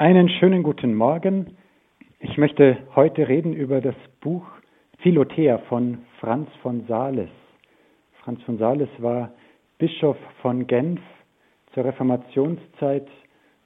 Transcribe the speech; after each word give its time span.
Einen 0.00 0.30
schönen 0.30 0.62
guten 0.62 0.94
Morgen. 0.94 1.58
Ich 2.20 2.38
möchte 2.38 2.78
heute 2.96 3.28
reden 3.28 3.52
über 3.52 3.82
das 3.82 3.94
Buch 4.22 4.46
Philothea 5.00 5.58
von 5.68 5.98
Franz 6.20 6.48
von 6.62 6.86
Sales. 6.88 7.28
Franz 8.24 8.42
von 8.44 8.56
Sales 8.56 8.88
war 8.96 9.34
Bischof 9.76 10.16
von 10.40 10.66
Genf 10.66 11.02
zur 11.74 11.84
Reformationszeit 11.84 13.06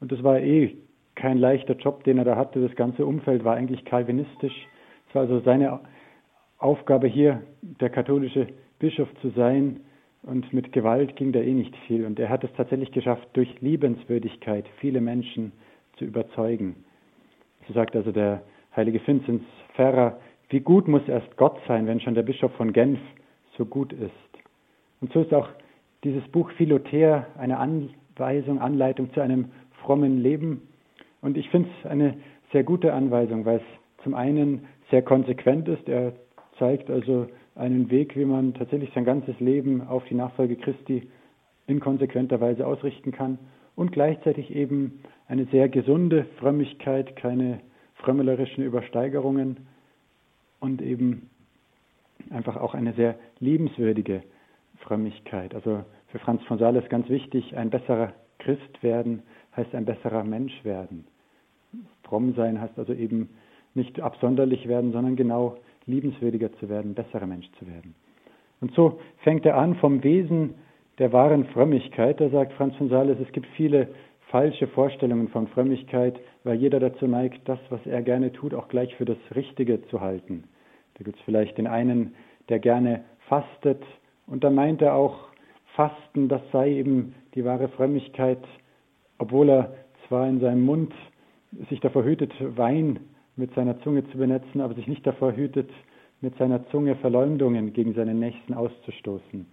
und 0.00 0.10
es 0.10 0.24
war 0.24 0.40
eh 0.40 0.74
kein 1.14 1.38
leichter 1.38 1.76
Job, 1.76 2.02
den 2.02 2.18
er 2.18 2.24
da 2.24 2.34
hatte. 2.34 2.60
Das 2.60 2.74
ganze 2.74 3.06
Umfeld 3.06 3.44
war 3.44 3.54
eigentlich 3.54 3.84
kalvinistisch. 3.84 4.66
Es 5.08 5.14
war 5.14 5.22
also 5.22 5.38
seine 5.38 5.78
Aufgabe 6.58 7.06
hier, 7.06 7.42
der 7.62 7.90
katholische 7.90 8.48
Bischof 8.80 9.08
zu 9.22 9.30
sein 9.36 9.82
und 10.24 10.52
mit 10.52 10.72
Gewalt 10.72 11.14
ging 11.14 11.30
da 11.30 11.38
eh 11.38 11.54
nicht 11.54 11.76
viel. 11.86 12.04
Und 12.04 12.18
er 12.18 12.28
hat 12.28 12.42
es 12.42 12.52
tatsächlich 12.56 12.90
geschafft, 12.90 13.28
durch 13.34 13.60
Liebenswürdigkeit 13.60 14.64
viele 14.80 15.00
Menschen 15.00 15.52
zu 15.52 15.73
überzeugen. 16.00 16.76
So 17.66 17.74
sagt 17.74 17.96
also 17.96 18.12
der 18.12 18.42
heilige 18.74 19.00
Vinzenz 19.06 19.42
Ferrer, 19.74 20.18
wie 20.50 20.60
gut 20.60 20.88
muss 20.88 21.06
erst 21.08 21.36
Gott 21.36 21.58
sein, 21.66 21.86
wenn 21.86 22.00
schon 22.00 22.14
der 22.14 22.22
Bischof 22.22 22.52
von 22.52 22.72
Genf 22.72 23.00
so 23.56 23.64
gut 23.64 23.92
ist. 23.92 24.12
Und 25.00 25.12
so 25.12 25.22
ist 25.22 25.32
auch 25.32 25.48
dieses 26.04 26.26
Buch 26.28 26.50
Philothea 26.52 27.26
eine 27.38 27.58
Anweisung, 27.58 28.60
Anleitung 28.60 29.12
zu 29.12 29.20
einem 29.20 29.50
frommen 29.82 30.22
Leben. 30.22 30.62
Und 31.22 31.36
ich 31.36 31.48
finde 31.50 31.68
es 31.80 31.90
eine 31.90 32.14
sehr 32.52 32.62
gute 32.62 32.92
Anweisung, 32.92 33.44
weil 33.44 33.56
es 33.56 34.02
zum 34.02 34.14
einen 34.14 34.66
sehr 34.90 35.02
konsequent 35.02 35.66
ist. 35.68 35.88
Er 35.88 36.12
zeigt 36.58 36.90
also 36.90 37.26
einen 37.54 37.90
Weg, 37.90 38.16
wie 38.16 38.24
man 38.24 38.54
tatsächlich 38.54 38.90
sein 38.94 39.04
ganzes 39.04 39.38
Leben 39.40 39.86
auf 39.86 40.04
die 40.04 40.14
Nachfolge 40.14 40.56
Christi 40.56 41.08
in 41.66 41.80
konsequenter 41.80 42.40
Weise 42.40 42.66
ausrichten 42.66 43.12
kann 43.12 43.38
und 43.76 43.92
gleichzeitig 43.92 44.54
eben 44.54 45.00
eine 45.28 45.46
sehr 45.46 45.68
gesunde 45.68 46.26
Frömmigkeit, 46.38 47.16
keine 47.16 47.60
frömmelerischen 47.96 48.62
Übersteigerungen 48.64 49.66
und 50.60 50.82
eben 50.82 51.30
einfach 52.30 52.56
auch 52.56 52.74
eine 52.74 52.92
sehr 52.94 53.16
liebenswürdige 53.40 54.22
Frömmigkeit. 54.78 55.54
Also 55.54 55.84
für 56.08 56.18
Franz 56.18 56.42
von 56.44 56.58
Sales 56.58 56.88
ganz 56.88 57.08
wichtig, 57.08 57.56
ein 57.56 57.70
besserer 57.70 58.12
Christ 58.38 58.82
werden 58.82 59.22
heißt 59.56 59.74
ein 59.74 59.84
besserer 59.84 60.24
Mensch 60.24 60.64
werden. 60.64 61.06
Fromm 62.02 62.34
sein 62.34 62.60
heißt 62.60 62.78
also 62.78 62.92
eben 62.92 63.30
nicht 63.74 64.00
absonderlich 64.00 64.68
werden, 64.68 64.92
sondern 64.92 65.16
genau 65.16 65.56
liebenswürdiger 65.86 66.52
zu 66.54 66.68
werden, 66.68 66.94
besserer 66.94 67.26
Mensch 67.26 67.50
zu 67.58 67.66
werden. 67.66 67.94
Und 68.60 68.72
so 68.74 69.00
fängt 69.18 69.44
er 69.46 69.56
an 69.56 69.76
vom 69.76 70.02
Wesen 70.02 70.54
der 70.98 71.12
wahren 71.12 71.46
Frömmigkeit. 71.46 72.20
Da 72.20 72.28
sagt 72.28 72.52
Franz 72.54 72.76
von 72.76 72.88
Sales, 72.88 73.18
es 73.20 73.32
gibt 73.32 73.46
viele 73.56 73.88
falsche 74.30 74.66
Vorstellungen 74.68 75.28
von 75.28 75.48
Frömmigkeit, 75.48 76.18
weil 76.44 76.56
jeder 76.56 76.80
dazu 76.80 77.06
neigt, 77.06 77.48
das, 77.48 77.58
was 77.70 77.84
er 77.86 78.02
gerne 78.02 78.32
tut, 78.32 78.54
auch 78.54 78.68
gleich 78.68 78.94
für 78.96 79.04
das 79.04 79.18
Richtige 79.34 79.82
zu 79.88 80.00
halten. 80.00 80.44
Da 80.94 81.04
gibt 81.04 81.18
es 81.18 81.24
vielleicht 81.24 81.58
den 81.58 81.66
einen, 81.66 82.14
der 82.48 82.58
gerne 82.58 83.04
fastet 83.28 83.82
und 84.26 84.44
da 84.44 84.50
meint 84.50 84.82
er 84.82 84.94
auch, 84.94 85.28
Fasten, 85.74 86.28
das 86.28 86.40
sei 86.52 86.70
eben 86.70 87.14
die 87.34 87.44
wahre 87.44 87.68
Frömmigkeit, 87.68 88.38
obwohl 89.18 89.50
er 89.50 89.74
zwar 90.06 90.28
in 90.28 90.38
seinem 90.38 90.64
Mund 90.64 90.92
sich 91.68 91.80
davor 91.80 92.04
hütet, 92.04 92.32
Wein 92.56 93.00
mit 93.36 93.52
seiner 93.54 93.80
Zunge 93.80 94.08
zu 94.10 94.18
benetzen, 94.18 94.60
aber 94.60 94.74
sich 94.74 94.86
nicht 94.86 95.04
davor 95.04 95.34
hütet, 95.34 95.70
mit 96.20 96.36
seiner 96.38 96.66
Zunge 96.68 96.94
Verleumdungen 96.96 97.72
gegen 97.72 97.94
seinen 97.94 98.20
Nächsten 98.20 98.54
auszustoßen. 98.54 99.46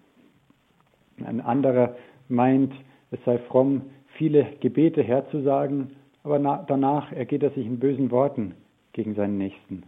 Ein 1.25 1.41
anderer 1.41 1.95
meint, 2.27 2.73
es 3.11 3.19
sei 3.25 3.37
fromm, 3.37 3.83
viele 4.17 4.45
Gebete 4.59 5.03
herzusagen, 5.03 5.91
aber 6.23 6.39
danach 6.67 7.11
ergeht 7.11 7.43
er 7.43 7.51
sich 7.51 7.65
in 7.65 7.79
bösen 7.79 8.11
Worten 8.11 8.55
gegen 8.93 9.15
seinen 9.15 9.37
Nächsten. 9.37 9.83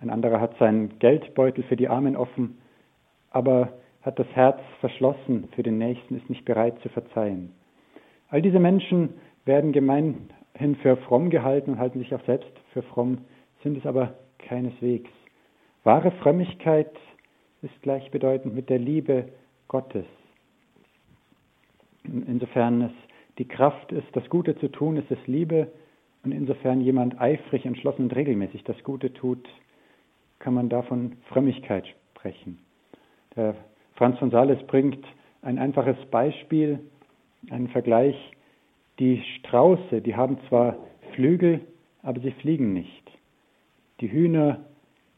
Ein 0.00 0.10
anderer 0.10 0.40
hat 0.40 0.56
seinen 0.58 0.98
Geldbeutel 0.98 1.64
für 1.64 1.76
die 1.76 1.88
Armen 1.88 2.16
offen, 2.16 2.58
aber 3.30 3.72
hat 4.02 4.18
das 4.18 4.26
Herz 4.28 4.58
verschlossen 4.80 5.48
für 5.54 5.62
den 5.62 5.78
Nächsten, 5.78 6.16
ist 6.16 6.30
nicht 6.30 6.44
bereit 6.44 6.78
zu 6.82 6.88
verzeihen. 6.88 7.52
All 8.28 8.40
diese 8.40 8.58
Menschen 8.58 9.14
werden 9.44 9.72
gemeinhin 9.72 10.76
für 10.82 10.96
fromm 10.96 11.30
gehalten 11.30 11.72
und 11.72 11.78
halten 11.78 11.98
sich 11.98 12.14
auch 12.14 12.24
selbst 12.24 12.50
für 12.72 12.82
fromm, 12.82 13.18
sind 13.62 13.76
es 13.76 13.86
aber 13.86 14.14
keineswegs. 14.38 15.10
Wahre 15.84 16.10
Frömmigkeit 16.22 16.92
ist 17.62 17.82
gleichbedeutend 17.82 18.54
mit 18.54 18.70
der 18.70 18.78
Liebe 18.78 19.28
Gottes. 19.68 20.06
Insofern 22.04 22.82
es 22.82 22.92
die 23.38 23.46
Kraft 23.46 23.92
ist, 23.92 24.06
das 24.12 24.28
Gute 24.28 24.58
zu 24.58 24.68
tun, 24.68 24.96
ist 24.96 25.10
es 25.10 25.18
Liebe. 25.26 25.68
Und 26.22 26.32
insofern 26.32 26.80
jemand 26.80 27.18
eifrig, 27.20 27.64
entschlossen 27.64 28.02
und 28.04 28.16
regelmäßig 28.16 28.64
das 28.64 28.82
Gute 28.84 29.12
tut, 29.12 29.48
kann 30.38 30.54
man 30.54 30.68
davon 30.68 31.16
Frömmigkeit 31.28 31.86
sprechen. 32.10 32.58
Der 33.36 33.54
Franz 33.94 34.18
von 34.18 34.30
Sales 34.30 34.62
bringt 34.66 35.04
ein 35.42 35.58
einfaches 35.58 35.96
Beispiel, 36.10 36.80
einen 37.50 37.68
Vergleich. 37.68 38.16
Die 38.98 39.22
Strauße, 39.38 40.02
die 40.02 40.14
haben 40.14 40.38
zwar 40.48 40.76
Flügel, 41.14 41.60
aber 42.02 42.20
sie 42.20 42.32
fliegen 42.32 42.74
nicht. 42.74 43.10
Die 44.00 44.10
Hühner, 44.10 44.60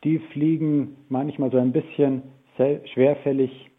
die 0.05 0.19
fliegen 0.19 0.97
manchmal 1.09 1.51
so 1.51 1.59
ein 1.59 1.73
bisschen 1.73 2.23
schwerfällig 2.93 3.72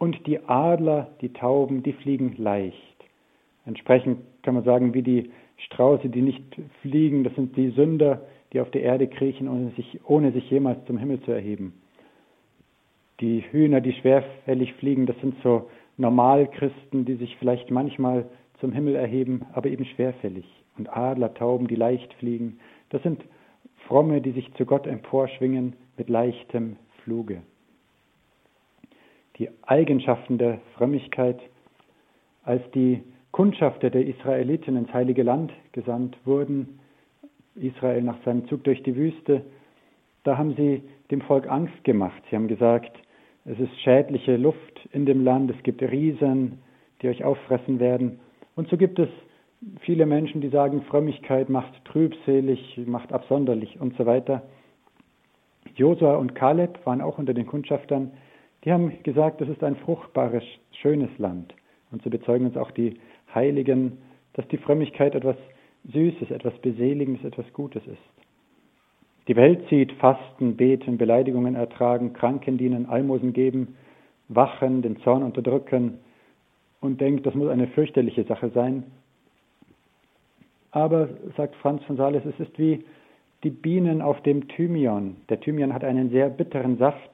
und 0.00 0.26
die 0.26 0.40
Adler, 0.48 1.10
die 1.20 1.32
Tauben, 1.32 1.82
die 1.82 1.92
fliegen 1.92 2.34
leicht. 2.38 2.74
Entsprechend 3.66 4.20
kann 4.42 4.54
man 4.54 4.64
sagen, 4.64 4.94
wie 4.94 5.02
die 5.02 5.30
Strauße, 5.58 6.08
die 6.08 6.22
nicht 6.22 6.42
fliegen, 6.80 7.22
das 7.22 7.34
sind 7.34 7.54
die 7.54 7.68
Sünder, 7.68 8.22
die 8.52 8.60
auf 8.60 8.70
der 8.70 8.82
Erde 8.82 9.06
kriechen, 9.06 9.46
ohne 9.46 9.70
sich, 9.72 10.00
ohne 10.06 10.32
sich 10.32 10.50
jemals 10.50 10.82
zum 10.86 10.96
Himmel 10.96 11.20
zu 11.20 11.32
erheben. 11.32 11.74
Die 13.20 13.44
Hühner, 13.52 13.82
die 13.82 13.92
schwerfällig 13.92 14.72
fliegen, 14.74 15.04
das 15.04 15.20
sind 15.20 15.34
so 15.42 15.68
Normalchristen, 15.98 17.04
die 17.04 17.16
sich 17.16 17.36
vielleicht 17.36 17.70
manchmal 17.70 18.24
zum 18.58 18.72
Himmel 18.72 18.96
erheben, 18.96 19.44
aber 19.52 19.68
eben 19.68 19.84
schwerfällig. 19.84 20.46
Und 20.78 20.88
Adler, 20.96 21.34
Tauben, 21.34 21.68
die 21.68 21.76
leicht 21.76 22.14
fliegen, 22.14 22.58
das 22.88 23.02
sind 23.02 23.22
Fromme, 23.86 24.22
die 24.22 24.32
sich 24.32 24.50
zu 24.54 24.64
Gott 24.64 24.86
emporschwingen 24.86 25.74
mit 25.98 26.08
leichtem 26.08 26.76
Fluge. 27.04 27.42
Die 29.40 29.48
Eigenschaften 29.62 30.36
der 30.36 30.58
Frömmigkeit, 30.76 31.40
als 32.44 32.62
die 32.72 33.02
Kundschafter 33.30 33.88
der 33.88 34.06
Israeliten 34.06 34.76
ins 34.76 34.92
heilige 34.92 35.22
Land 35.22 35.50
gesandt 35.72 36.18
wurden, 36.26 36.78
Israel 37.54 38.02
nach 38.02 38.22
seinem 38.22 38.46
Zug 38.48 38.64
durch 38.64 38.82
die 38.82 38.94
Wüste, 38.94 39.40
da 40.24 40.36
haben 40.36 40.54
sie 40.56 40.82
dem 41.10 41.22
Volk 41.22 41.50
Angst 41.50 41.82
gemacht. 41.84 42.22
Sie 42.28 42.36
haben 42.36 42.48
gesagt, 42.48 42.92
es 43.46 43.58
ist 43.58 43.80
schädliche 43.80 44.36
Luft 44.36 44.86
in 44.92 45.06
dem 45.06 45.24
Land, 45.24 45.50
es 45.50 45.62
gibt 45.62 45.80
Riesen, 45.80 46.58
die 47.00 47.08
euch 47.08 47.24
auffressen 47.24 47.80
werden. 47.80 48.20
Und 48.56 48.68
so 48.68 48.76
gibt 48.76 48.98
es 48.98 49.08
viele 49.80 50.04
Menschen, 50.04 50.42
die 50.42 50.50
sagen, 50.50 50.82
Frömmigkeit 50.82 51.48
macht 51.48 51.82
trübselig, 51.86 52.78
macht 52.84 53.10
absonderlich 53.10 53.80
und 53.80 53.96
so 53.96 54.04
weiter. 54.04 54.42
Josua 55.76 56.16
und 56.16 56.34
Kaleb 56.34 56.84
waren 56.84 57.00
auch 57.00 57.16
unter 57.16 57.32
den 57.32 57.46
Kundschaftern. 57.46 58.10
Die 58.64 58.72
haben 58.72 59.02
gesagt, 59.02 59.40
das 59.40 59.48
ist 59.48 59.62
ein 59.62 59.76
fruchtbares, 59.76 60.44
schönes 60.72 61.10
Land. 61.18 61.54
Und 61.90 62.02
so 62.02 62.10
bezeugen 62.10 62.46
uns 62.46 62.56
auch 62.56 62.70
die 62.70 62.98
Heiligen, 63.34 63.98
dass 64.34 64.46
die 64.48 64.58
Frömmigkeit 64.58 65.14
etwas 65.14 65.36
Süßes, 65.92 66.30
etwas 66.30 66.54
Beseligendes, 66.58 67.24
etwas 67.24 67.50
Gutes 67.52 67.82
ist. 67.86 67.98
Die 69.28 69.36
Welt 69.36 69.66
sieht 69.70 69.92
Fasten, 69.92 70.56
Beten, 70.56 70.98
Beleidigungen 70.98 71.54
ertragen, 71.54 72.12
Kranken 72.12 72.58
dienen, 72.58 72.86
Almosen 72.86 73.32
geben, 73.32 73.76
wachen, 74.28 74.82
den 74.82 74.98
Zorn 75.00 75.22
unterdrücken 75.22 75.98
und 76.80 77.00
denkt, 77.00 77.26
das 77.26 77.34
muss 77.34 77.48
eine 77.48 77.68
fürchterliche 77.68 78.24
Sache 78.24 78.50
sein. 78.50 78.84
Aber, 80.72 81.08
sagt 81.36 81.56
Franz 81.56 81.82
von 81.84 81.96
Sales, 81.96 82.24
es 82.24 82.38
ist 82.38 82.58
wie 82.58 82.84
die 83.42 83.50
Bienen 83.50 84.02
auf 84.02 84.20
dem 84.22 84.48
Thymian. 84.48 85.16
Der 85.28 85.40
Thymian 85.40 85.72
hat 85.72 85.84
einen 85.84 86.10
sehr 86.10 86.28
bitteren 86.28 86.78
Saft, 86.78 87.10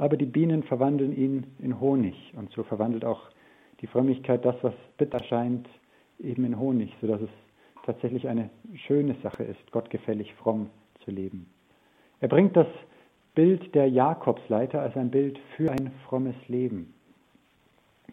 aber 0.00 0.16
die 0.16 0.24
Bienen 0.24 0.62
verwandeln 0.62 1.14
ihn 1.14 1.44
in 1.58 1.78
Honig. 1.78 2.32
Und 2.34 2.50
so 2.52 2.62
verwandelt 2.62 3.04
auch 3.04 3.20
die 3.82 3.86
Frömmigkeit 3.86 4.42
das, 4.46 4.56
was 4.62 4.72
bitter 4.96 5.22
scheint, 5.24 5.68
eben 6.18 6.44
in 6.44 6.58
Honig, 6.58 6.90
sodass 7.02 7.20
es 7.20 7.28
tatsächlich 7.84 8.26
eine 8.26 8.48
schöne 8.86 9.14
Sache 9.22 9.44
ist, 9.44 9.70
gottgefällig 9.72 10.32
fromm 10.36 10.70
zu 11.04 11.10
leben. 11.10 11.46
Er 12.20 12.28
bringt 12.28 12.56
das 12.56 12.66
Bild 13.34 13.74
der 13.74 13.88
Jakobsleiter 13.90 14.80
als 14.80 14.96
ein 14.96 15.10
Bild 15.10 15.38
für 15.54 15.70
ein 15.70 15.92
frommes 16.08 16.36
Leben. 16.48 16.94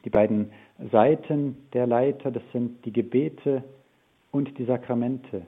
Die 0.03 0.09
beiden 0.09 0.51
Seiten 0.91 1.55
der 1.71 1.87
Leiter, 1.87 2.31
das 2.31 2.43
sind 2.51 2.83
die 2.85 2.91
Gebete 2.91 3.63
und 4.31 4.57
die 4.57 4.65
Sakramente, 4.65 5.45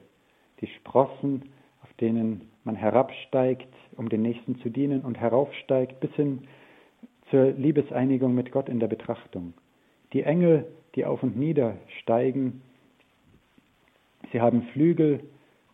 die 0.62 0.68
Sprossen, 0.68 1.50
auf 1.82 1.92
denen 2.00 2.48
man 2.64 2.76
herabsteigt, 2.76 3.72
um 3.96 4.08
den 4.08 4.22
Nächsten 4.22 4.58
zu 4.60 4.70
dienen 4.70 5.02
und 5.02 5.18
heraufsteigt 5.18 6.00
bis 6.00 6.12
hin 6.12 6.42
zur 7.30 7.52
Liebeseinigung 7.52 8.34
mit 8.34 8.52
Gott 8.52 8.68
in 8.68 8.80
der 8.80 8.88
Betrachtung. 8.88 9.54
Die 10.12 10.22
Engel, 10.22 10.66
die 10.94 11.04
auf 11.04 11.22
und 11.22 11.36
nieder 11.36 11.76
steigen, 12.00 12.62
Sie 14.32 14.40
haben 14.40 14.62
Flügel, 14.72 15.20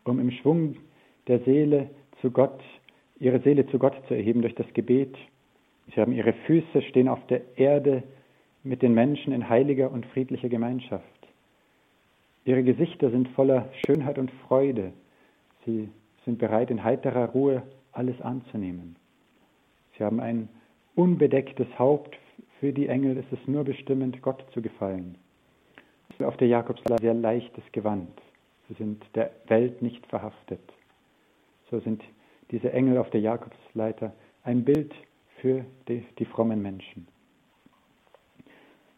um 0.04 0.18
im 0.18 0.30
Schwung 0.30 0.76
der 1.26 1.40
Seele 1.40 1.90
zu 2.20 2.30
Gott, 2.30 2.62
ihre 3.18 3.40
Seele 3.40 3.66
zu 3.68 3.78
Gott 3.78 3.94
zu 4.08 4.14
erheben 4.14 4.42
durch 4.42 4.54
das 4.54 4.72
Gebet. 4.72 5.14
Sie 5.94 6.00
haben 6.00 6.12
ihre 6.12 6.32
Füße, 6.32 6.82
stehen 6.82 7.08
auf 7.08 7.24
der 7.26 7.42
Erde 7.58 8.02
mit 8.62 8.82
den 8.82 8.94
Menschen 8.94 9.32
in 9.32 9.48
heiliger 9.48 9.90
und 9.90 10.06
friedlicher 10.06 10.48
Gemeinschaft. 10.48 11.04
Ihre 12.44 12.62
Gesichter 12.62 13.10
sind 13.10 13.28
voller 13.30 13.68
Schönheit 13.84 14.18
und 14.18 14.30
Freude. 14.46 14.92
Sie 15.64 15.88
sind 16.26 16.38
bereit, 16.38 16.70
in 16.70 16.84
heiterer 16.84 17.30
Ruhe 17.30 17.62
alles 17.92 18.20
anzunehmen. 18.20 18.96
Sie 19.96 20.04
haben 20.04 20.20
ein 20.20 20.50
unbedecktes 20.94 21.66
Haupt. 21.78 22.18
Für 22.60 22.72
die 22.72 22.88
Engel 22.88 23.16
ist 23.16 23.32
es 23.32 23.38
nur 23.46 23.64
bestimmend, 23.64 24.20
Gott 24.20 24.44
zu 24.52 24.60
gefallen. 24.60 25.16
Auf 26.18 26.36
der 26.36 26.48
Jakobsleiter 26.48 27.00
sehr 27.00 27.14
leichtes 27.14 27.64
Gewand. 27.72 28.10
Sie 28.68 28.74
sind 28.74 29.04
der 29.14 29.30
Welt 29.46 29.80
nicht 29.80 30.04
verhaftet. 30.06 30.60
So 31.70 31.80
sind 31.80 32.02
diese 32.50 32.72
Engel 32.72 32.98
auf 32.98 33.10
der 33.10 33.20
Jakobsleiter 33.20 34.12
ein 34.42 34.64
Bild 34.64 34.94
für 35.40 35.64
die, 35.88 36.04
die 36.18 36.24
frommen 36.24 36.62
Menschen. 36.62 37.06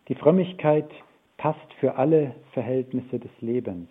Die 0.08 0.14
Frömmigkeit 0.14 0.90
passt 1.36 1.72
für 1.80 1.96
alle 1.96 2.34
Verhältnisse 2.52 3.18
des 3.18 3.30
Lebens. 3.40 3.88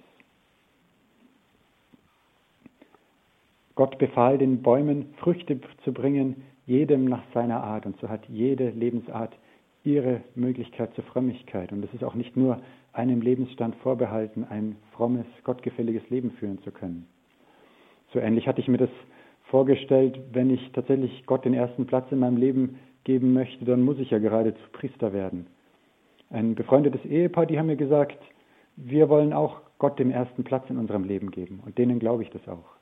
Gott 3.78 4.00
befahl 4.00 4.40
den 4.40 4.64
Bäumen, 4.64 5.14
Früchte 5.18 5.62
zu 5.84 5.94
bringen, 5.94 6.44
jedem 6.66 7.06
nach 7.06 7.22
seiner 7.32 7.64
Art. 7.64 7.86
Und 7.86 7.96
so 8.02 8.10
hat 8.10 8.28
jede 8.28 8.72
Lebensart 8.72 9.38
ihre 9.84 10.22
Möglichkeit 10.34 10.96
zur 10.96 11.04
Frömmigkeit. 11.04 11.72
Und 11.72 11.86
es 11.86 11.94
ist 11.94 12.04
auch 12.04 12.16
nicht 12.16 12.36
nur 12.36 12.60
einem 12.92 13.22
Lebensstand 13.22 13.76
vorbehalten, 13.76 14.48
ein 14.50 14.78
frommes, 14.94 15.28
gottgefälliges 15.44 16.10
Leben 16.10 16.32
führen 16.32 16.60
zu 16.64 16.72
können. 16.72 17.08
So 18.12 18.18
ähnlich 18.18 18.48
hatte 18.48 18.62
ich 18.62 18.68
mir 18.68 18.80
das 18.80 18.90
vorgestellt, 19.52 20.20
wenn 20.34 20.50
ich 20.50 20.72
tatsächlich 20.72 21.28
Gott 21.28 21.46
den 21.46 21.54
ersten 21.54 21.86
Platz 21.86 22.12
in 22.12 22.18
meinem 22.18 22.38
Leben 22.38 22.80
geben 23.04 23.34
möchte, 23.34 23.64
dann 23.64 23.84
muss 23.84 24.00
ich 24.00 24.10
ja 24.10 24.18
geradezu 24.18 24.60
Priester 24.72 25.14
werden. 25.14 25.46
Ein 26.32 26.56
befreundetes 26.56 27.06
Ehepaar, 27.06 27.46
die 27.46 27.60
haben 27.60 27.68
mir 27.68 27.78
gesagt, 27.78 28.18
wir 28.76 29.08
wollen 29.08 29.34
auch 29.34 29.62
Gott 29.78 30.00
den 30.00 30.10
ersten 30.10 30.44
Platz 30.44 30.68
in 30.72 30.80
unserem 30.80 31.04
Leben 31.04 31.30
geben. 31.30 31.62
Und 31.64 31.78
denen 31.78 32.00
glaube 32.00 32.24
ich 32.24 32.32
das 32.32 32.48
auch. 32.48 32.77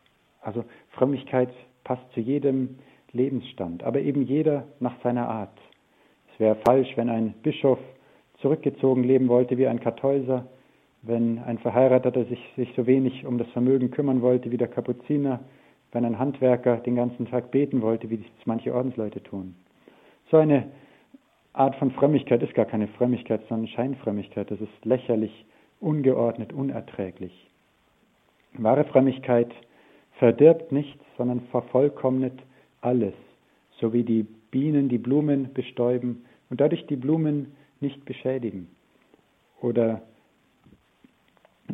Also 0.46 0.64
Frömmigkeit 0.92 1.50
passt 1.84 2.04
zu 2.14 2.20
jedem 2.20 2.78
Lebensstand, 3.12 3.84
aber 3.84 4.00
eben 4.00 4.22
jeder 4.24 4.66
nach 4.80 4.96
seiner 5.02 5.28
Art. 5.28 5.58
Es 6.34 6.40
wäre 6.40 6.56
falsch, 6.66 6.96
wenn 6.96 7.10
ein 7.10 7.34
Bischof 7.44 7.80
zurückgezogen 8.42 9.04
leben 9.04 9.28
wollte 9.28 9.58
wie 9.58 9.68
ein 9.68 9.80
Kartäuser, 9.80 10.46
wenn 11.02 11.40
ein 11.40 11.58
Verheirateter 11.58 12.26
sich, 12.26 12.40
sich 12.56 12.72
so 12.76 12.86
wenig 12.86 13.26
um 13.26 13.38
das 13.38 13.48
Vermögen 13.50 13.90
kümmern 13.92 14.22
wollte 14.22 14.52
wie 14.52 14.58
der 14.58 14.68
Kapuziner, 14.68 15.40
wenn 15.92 16.06
ein 16.06 16.20
Handwerker 16.20 16.78
den 16.78 16.96
ganzen 16.96 17.26
Tag 17.28 17.52
beten 17.52 17.82
wollte, 17.82 18.10
wie 18.10 18.16
es 18.16 18.46
manche 18.46 18.74
Ordensleute 18.74 19.24
tun. 19.24 19.56
So 20.30 20.38
eine 20.38 20.68
Art 21.54 21.76
von 21.78 21.92
Frömmigkeit 21.92 22.44
ist 22.44 22.54
gar 22.54 22.66
keine 22.66 22.88
Frömmigkeit, 22.90 23.42
sondern 23.48 23.68
Scheinfrömmigkeit. 23.70 24.52
Das 24.52 24.60
ist 24.60 24.84
lächerlich, 24.84 25.46
ungeordnet, 25.80 26.52
unerträglich. 26.54 27.50
Wahre 28.58 28.84
Frömmigkeit 28.84 29.52
verdirbt 30.18 30.72
nichts, 30.72 31.04
sondern 31.18 31.42
vervollkommnet 31.52 32.34
alles, 32.82 33.14
so 33.80 33.94
wie 33.94 34.04
die 34.04 34.24
Bienen 34.52 34.90
die 34.90 34.98
Blumen 34.98 35.54
bestäuben 35.54 36.26
und 36.50 36.62
dadurch 36.62 36.86
die 36.88 36.96
Blumen 36.96 37.54
nicht 37.82 38.06
beschädigen. 38.06 38.70
Oder 39.62 40.02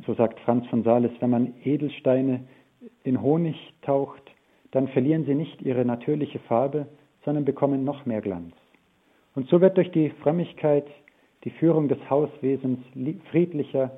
so 0.06 0.14
sagt 0.14 0.40
Franz 0.40 0.66
von 0.68 0.84
Sales, 0.84 1.12
wenn 1.20 1.30
man 1.30 1.54
Edelsteine 1.64 2.42
in 3.04 3.22
Honig 3.22 3.56
taucht, 3.82 4.24
dann 4.72 4.88
verlieren 4.88 5.26
sie 5.26 5.36
nicht 5.36 5.62
ihre 5.62 5.86
natürliche 5.86 6.40
Farbe, 6.40 6.88
sondern 7.24 7.46
bekommen 7.46 7.84
noch 7.84 8.06
mehr 8.06 8.22
Glanz. 8.22 8.54
Und 9.36 9.48
so 9.50 9.62
wird 9.62 9.78
durch 9.78 9.92
die 9.92 10.10
Frömmigkeit 10.22 10.88
die 11.44 11.52
Führung 11.52 11.88
des 11.88 12.00
Hauswesens 12.10 12.80
friedlicher, 13.30 13.92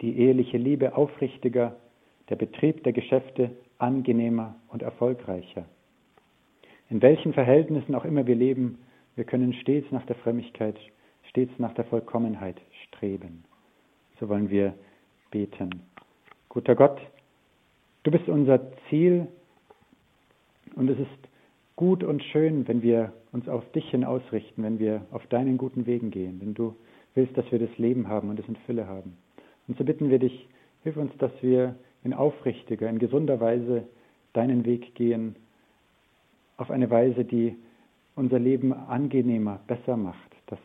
die 0.00 0.18
eheliche 0.18 0.58
Liebe 0.58 0.96
aufrichtiger, 0.96 1.76
der 2.28 2.36
Betrieb 2.36 2.82
der 2.84 2.92
Geschäfte 2.92 3.50
angenehmer 3.82 4.54
und 4.68 4.82
erfolgreicher. 4.82 5.64
In 6.88 7.02
welchen 7.02 7.32
Verhältnissen 7.32 7.94
auch 7.94 8.04
immer 8.04 8.26
wir 8.26 8.36
leben, 8.36 8.78
wir 9.16 9.24
können 9.24 9.52
stets 9.54 9.90
nach 9.90 10.06
der 10.06 10.16
Frömmigkeit, 10.16 10.78
stets 11.28 11.52
nach 11.58 11.74
der 11.74 11.84
Vollkommenheit 11.86 12.56
streben. 12.86 13.44
So 14.20 14.28
wollen 14.28 14.50
wir 14.50 14.74
beten. 15.30 15.82
Guter 16.48 16.74
Gott, 16.74 17.00
du 18.04 18.10
bist 18.10 18.28
unser 18.28 18.60
Ziel 18.88 19.26
und 20.76 20.88
es 20.88 20.98
ist 20.98 21.28
gut 21.76 22.04
und 22.04 22.22
schön, 22.22 22.68
wenn 22.68 22.82
wir 22.82 23.12
uns 23.32 23.48
auf 23.48 23.68
dich 23.72 23.88
hin 23.90 24.04
ausrichten, 24.04 24.62
wenn 24.62 24.78
wir 24.78 25.06
auf 25.10 25.26
deinen 25.26 25.58
guten 25.58 25.86
Wegen 25.86 26.10
gehen, 26.10 26.38
denn 26.38 26.54
du 26.54 26.76
willst, 27.14 27.36
dass 27.36 27.50
wir 27.50 27.58
das 27.58 27.76
Leben 27.78 28.08
haben 28.08 28.28
und 28.28 28.38
es 28.38 28.46
in 28.46 28.56
Fülle 28.66 28.86
haben. 28.86 29.16
Und 29.66 29.76
so 29.76 29.84
bitten 29.84 30.10
wir 30.10 30.18
dich, 30.18 30.48
hilf 30.82 30.96
uns, 30.96 31.16
dass 31.18 31.32
wir 31.40 31.74
in 32.04 32.14
aufrichtiger, 32.14 32.88
in 32.88 32.98
gesunder 32.98 33.40
Weise 33.40 33.86
deinen 34.32 34.64
Weg 34.64 34.94
gehen, 34.94 35.36
auf 36.56 36.70
eine 36.70 36.90
Weise, 36.90 37.24
die 37.24 37.56
unser 38.14 38.38
Leben 38.38 38.72
angenehmer, 38.72 39.60
besser 39.66 39.96
macht, 39.96 40.36
dass 40.46 40.58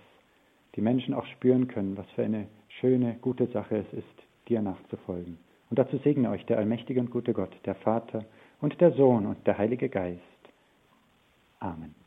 die 0.75 0.81
Menschen 0.81 1.13
auch 1.13 1.25
spüren 1.25 1.67
können, 1.67 1.97
was 1.97 2.09
für 2.11 2.23
eine 2.23 2.47
schöne, 2.79 3.17
gute 3.21 3.47
Sache 3.47 3.77
es 3.77 3.97
ist, 3.97 4.27
dir 4.47 4.61
nachzufolgen. 4.61 5.37
Und 5.69 5.79
dazu 5.79 5.97
segne 5.97 6.29
euch 6.29 6.45
der 6.45 6.57
allmächtige 6.57 6.99
und 6.99 7.11
gute 7.11 7.33
Gott, 7.33 7.51
der 7.65 7.75
Vater 7.75 8.23
und 8.61 8.79
der 8.79 8.91
Sohn 8.91 9.25
und 9.25 9.45
der 9.45 9.57
Heilige 9.57 9.89
Geist. 9.89 10.21
Amen. 11.59 12.06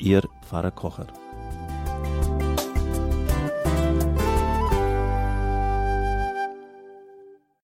Ihr 0.00 0.22
Pfarrer 0.40 0.70
Kocher. 0.70 1.08